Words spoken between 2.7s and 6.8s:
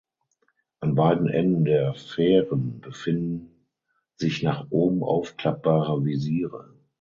befinden sich nach oben aufklappbare Visiere.